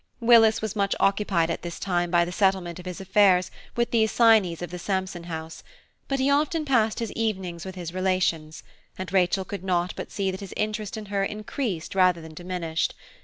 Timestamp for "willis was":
0.19-0.75